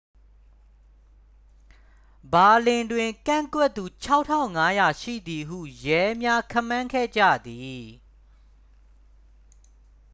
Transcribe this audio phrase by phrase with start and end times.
[2.33, 3.83] ဘာလင်တွင် ကန့်ကွက်သူ
[4.43, 7.83] 6,500 ရှိသည်ဟု ရဲများ ခန့်မှန်းခဲ့ကြသည်